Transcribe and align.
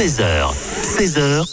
13h, 0.00 0.54
16h, 0.96 1.42
100% 1.42 1.44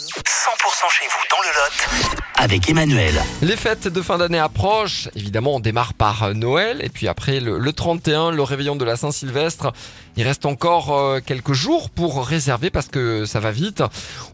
chez 0.88 1.04
vous 1.04 1.22
dans 1.30 1.42
le 1.42 1.48
Lot 1.48 2.18
avec 2.40 2.70
Emmanuel. 2.70 3.14
Les 3.42 3.56
fêtes 3.56 3.88
de 3.88 4.00
fin 4.00 4.16
d'année 4.16 4.38
approchent. 4.38 5.08
Évidemment, 5.16 5.56
on 5.56 5.60
démarre 5.60 5.92
par 5.92 6.34
Noël 6.34 6.80
et 6.82 6.88
puis 6.88 7.08
après 7.08 7.40
le, 7.40 7.58
le 7.58 7.72
31, 7.72 8.30
le 8.30 8.42
réveillon 8.42 8.76
de 8.76 8.84
la 8.84 8.96
Saint-Sylvestre. 8.96 9.72
Il 10.16 10.22
reste 10.22 10.46
encore 10.46 10.96
euh, 10.96 11.20
quelques 11.24 11.52
jours 11.52 11.90
pour 11.90 12.24
réserver 12.24 12.70
parce 12.70 12.88
que 12.88 13.26
ça 13.26 13.40
va 13.40 13.50
vite. 13.50 13.82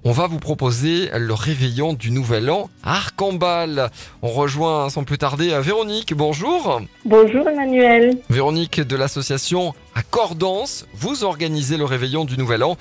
On 0.05 0.13
va 0.13 0.27
vous 0.27 0.39
proposer 0.39 1.09
le 1.17 1.33
réveillon 1.33 1.95
du 1.95 2.11
Nouvel 2.11 2.51
An 2.51 2.69
à 2.85 2.97
Arcambal. 2.97 3.91
On 4.23 4.29
rejoint 4.29 4.91
sans 4.91 5.05
plus 5.05 5.19
tarder 5.19 5.53
euh, 5.53 5.61
Véronique. 5.61 6.15
Bonjour. 6.15 6.83
Bonjour 7.07 7.49
Emmanuel. 7.49 8.19
Véronique 8.29 8.81
de 8.81 8.97
l'association 8.97 9.75
Accordance. 9.95 10.87
Vous 10.95 11.25
organisez 11.25 11.79
le 11.79 11.85
réveillon 11.87 12.27
du 12.27 12.37
Nouvel 12.37 12.65
An. 12.65 12.77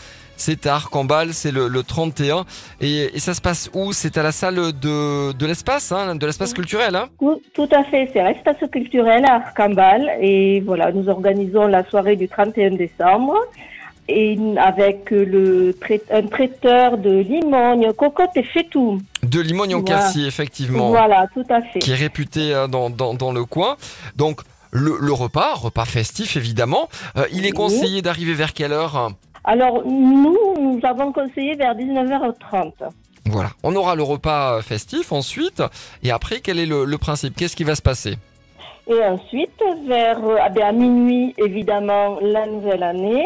C'est 0.45 0.67
à 0.67 0.75
Arcambal, 0.75 1.33
c'est 1.33 1.51
le, 1.51 1.69
le 1.69 1.83
31. 1.83 2.43
Et, 2.81 3.15
et 3.15 3.19
ça 3.19 3.33
se 3.33 3.39
passe 3.39 3.69
où? 3.73 3.93
C'est 3.93 4.17
à 4.17 4.23
la 4.23 4.33
salle 4.33 4.55
de, 4.73 5.31
de 5.31 5.45
l'espace, 5.45 5.93
hein, 5.93 6.15
de 6.17 6.25
l'espace 6.25 6.53
culturel. 6.53 6.95
Hein? 6.97 7.07
Tout, 7.17 7.41
tout 7.53 7.69
à 7.71 7.83
fait, 7.85 8.09
c'est 8.11 8.21
l'espace 8.21 8.57
culturel 8.69 9.23
à 9.25 9.35
Arcambal 9.35 10.01
et 10.21 10.59
voilà, 10.61 10.91
nous 10.91 11.07
organisons 11.07 11.65
la 11.67 11.85
soirée 11.89 12.17
du 12.17 12.27
31 12.27 12.71
décembre 12.71 13.35
et 14.09 14.37
avec 14.57 15.11
le 15.11 15.73
un 16.11 16.27
traiteur 16.27 16.97
de 16.97 17.19
limogne, 17.19 17.93
cocotte 17.93 18.35
et 18.35 18.43
fétou. 18.43 18.99
De 19.23 19.39
Limogne 19.39 19.75
en 19.75 19.79
Voilà. 19.81 20.01
Cassis, 20.01 20.27
effectivement, 20.27 20.89
Voilà, 20.89 21.27
tout 21.33 21.45
à 21.49 21.61
fait. 21.61 21.79
qui 21.79 21.91
est 21.91 21.95
réputé 21.95 22.53
euh, 22.53 22.67
dans, 22.67 22.89
dans, 22.89 23.13
dans 23.13 23.31
le 23.31 23.45
coin. 23.45 23.77
Donc, 24.17 24.41
le, 24.71 24.97
le 24.99 25.13
repas, 25.13 25.53
repas 25.53 25.85
festif 25.85 26.35
évidemment, 26.35 26.89
euh, 27.15 27.23
il 27.31 27.45
est 27.45 27.51
Oui. 27.57 27.63
conseillé 27.63 28.01
d'arriver 28.01 28.33
vers 28.33 28.51
quelle 28.51 28.73
heure? 28.73 29.11
Alors 29.43 29.85
nous, 29.85 30.37
nous 30.59 30.79
avons 30.83 31.11
conseillé 31.11 31.55
vers 31.55 31.75
19h30. 31.75 32.71
Voilà, 33.25 33.49
on 33.63 33.75
aura 33.75 33.95
le 33.95 34.03
repas 34.03 34.57
euh, 34.57 34.61
festif 34.61 35.11
ensuite, 35.11 35.63
et 36.03 36.11
après, 36.11 36.41
quel 36.41 36.59
est 36.59 36.65
le, 36.65 36.83
le 36.85 36.97
principe? 36.97 37.35
Qu'est-ce 37.35 37.55
qui 37.55 37.63
va 37.63 37.75
se 37.75 37.81
passer? 37.81 38.15
Et 38.87 39.01
ensuite, 39.01 39.63
vers 39.87 40.19
euh, 40.25 40.37
ben, 40.53 40.63
à 40.63 40.71
minuit, 40.73 41.33
évidemment, 41.37 42.19
la 42.21 42.45
nouvelle 42.45 42.83
année. 42.83 43.25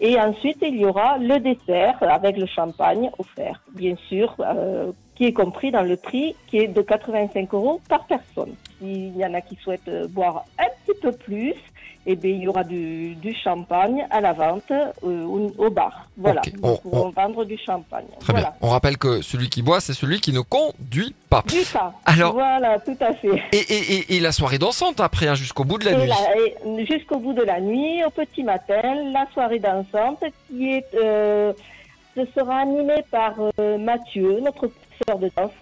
Et 0.00 0.18
ensuite, 0.20 0.58
il 0.62 0.76
y 0.76 0.84
aura 0.84 1.18
le 1.18 1.38
dessert 1.38 1.96
avec 2.00 2.36
le 2.36 2.46
champagne 2.46 3.10
offert, 3.18 3.60
bien 3.74 3.94
sûr, 4.08 4.34
euh, 4.40 4.92
qui 5.14 5.26
est 5.26 5.32
compris 5.32 5.70
dans 5.70 5.82
le 5.82 5.96
prix 5.96 6.36
qui 6.46 6.58
est 6.58 6.68
de 6.68 6.82
85 6.82 7.52
euros 7.54 7.80
par 7.88 8.06
personne. 8.06 8.54
S'il 8.78 9.16
y 9.16 9.24
en 9.24 9.34
a 9.34 9.40
qui 9.40 9.56
souhaitent 9.56 9.90
boire 10.10 10.44
un 10.58 10.68
petit 10.86 10.98
peu 11.00 11.12
plus, 11.12 11.54
eh 12.06 12.16
bien, 12.16 12.30
il 12.30 12.42
y 12.42 12.48
aura 12.48 12.64
du, 12.64 13.14
du 13.16 13.34
champagne 13.34 14.06
à 14.10 14.20
la 14.20 14.32
vente 14.32 14.70
euh, 14.70 15.50
au, 15.58 15.68
bar. 15.70 16.08
Voilà, 16.16 16.40
Ok, 16.40 16.52
nous 16.62 16.90
on- 16.92 17.10
vendre 17.10 17.44
du 17.44 17.58
champagne. 17.58 18.06
Très 18.20 18.32
voilà. 18.32 18.48
bien. 18.50 18.56
On 18.62 18.68
rappelle 18.70 18.96
que 18.96 19.20
celui 19.20 19.48
qui 19.50 19.60
boit, 19.62 19.80
c'est 19.80 19.92
celui 19.92 20.20
qui 20.20 20.32
ne 20.32 20.40
conduit 20.40 21.14
pas. 21.28 21.42
Du 21.46 21.58
pain. 21.72 21.92
Alors- 22.06 22.32
Voilà, 22.32 22.78
tout 22.78 22.96
à 23.00 23.12
fait. 23.14 23.42
Et, 23.52 23.58
et, 23.58 23.94
et, 23.94 24.16
et 24.16 24.20
la 24.20 24.32
soirée 24.32 24.58
dansante 24.58 25.00
après, 25.00 25.26
hein, 25.28 25.34
jusqu'au 25.34 25.64
bout 25.64 25.78
de 25.78 25.84
la 25.84 25.94
nuit. 25.94 26.86
jusqu'au 26.86 27.18
bout 27.18 27.34
de 27.34 27.42
la 27.42 27.60
nuit, 27.60 28.02
au 28.04 28.10
petit 28.10 28.42
matin, 28.42 28.80
la 29.12 29.26
soirée 29.34 29.58
dansante 29.58 30.24
qui 30.48 30.72
est, 30.72 30.86
euh, 30.94 31.52
ce 32.16 32.22
sera 32.34 32.58
animée 32.60 33.04
par 33.10 33.34
euh, 33.60 33.76
Mathieu, 33.78 34.40
notre 34.40 34.68
professeur 34.68 35.18
de 35.18 35.30
danse, 35.36 35.52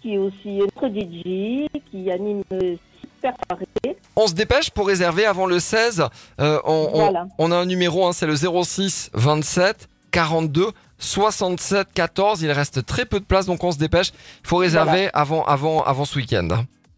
qui 0.00 0.14
est 0.14 0.18
aussi 0.18 0.58
notre 0.58 0.88
DJ, 0.88 1.66
qui 1.90 2.10
anime 2.10 2.42
euh, 2.52 2.76
super 3.00 3.34
soirée. 3.48 3.91
On 4.16 4.26
se 4.26 4.34
dépêche 4.34 4.70
pour 4.70 4.86
réserver 4.86 5.24
avant 5.26 5.46
le 5.46 5.58
16. 5.58 6.04
Euh, 6.40 6.58
on, 6.64 6.90
on- 6.92 6.98
Voilà. 7.00 7.26
on 7.38 7.50
a 7.52 7.56
un 7.56 7.64
numéro, 7.66 8.06
hein, 8.06 8.12
c'est 8.12 8.26
le 8.26 8.36
06 8.36 9.10
27 9.14 9.88
42 10.10 10.66
67 10.98 11.88
14. 11.94 12.42
Il 12.42 12.50
reste 12.52 12.84
très 12.86 13.04
peu 13.06 13.18
de 13.20 13.24
place, 13.24 13.46
donc 13.46 13.64
on 13.64 13.72
se 13.72 13.78
dépêche. 13.78 14.12
Il 14.44 14.48
faut 14.48 14.58
réserver 14.58 15.08
avant, 15.14 15.44
avant, 15.44 15.82
avant 15.82 16.04
ce 16.04 16.16
week-end. 16.18 16.48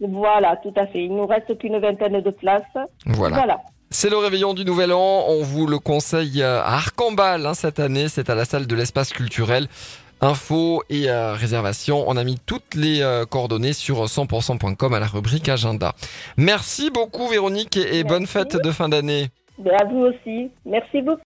Voilà, 0.00 0.56
tout 0.62 0.72
à 0.76 0.86
fait. 0.86 1.04
Il 1.04 1.14
nous 1.14 1.26
reste 1.26 1.56
qu'une 1.58 1.78
vingtaine 1.78 2.20
de 2.20 2.30
places. 2.30 2.62
Voilà. 3.06 3.36
Voilà. 3.36 3.58
C'est 3.90 4.10
le 4.10 4.16
réveillon 4.16 4.54
du 4.54 4.64
Nouvel 4.64 4.92
An. 4.92 5.24
On 5.28 5.42
vous 5.44 5.66
le 5.68 5.78
conseille 5.78 6.42
euh, 6.42 6.60
à 6.62 6.74
Arcambal 6.74 7.46
hein, 7.46 7.54
cette 7.54 7.78
année. 7.78 8.08
C'est 8.08 8.28
à 8.28 8.34
la 8.34 8.44
salle 8.44 8.66
de 8.66 8.74
l'espace 8.74 9.10
culturel. 9.12 9.68
Infos 10.24 10.82
et 10.88 11.10
euh, 11.10 11.34
réservations. 11.34 12.04
On 12.08 12.16
a 12.16 12.24
mis 12.24 12.38
toutes 12.44 12.74
les 12.74 13.02
euh, 13.02 13.24
coordonnées 13.26 13.74
sur 13.74 14.04
100%.com 14.04 14.94
à 14.94 14.98
la 14.98 15.06
rubrique 15.06 15.48
agenda. 15.48 15.92
Merci 16.36 16.90
beaucoup 16.90 17.28
Véronique 17.28 17.76
et, 17.76 17.98
et 17.98 18.04
bonne 18.04 18.26
fête 18.26 18.56
de 18.56 18.70
fin 18.70 18.88
d'année. 18.88 19.28
À 19.64 19.84
vous 19.84 20.00
aussi. 20.00 20.50
Merci 20.66 21.02
beaucoup. 21.02 21.20